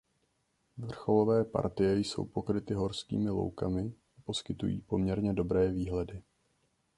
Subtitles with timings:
[0.77, 6.23] Vrcholové partie jsou pokryty horskými loukami a poskytují poměrně dobré výhledy.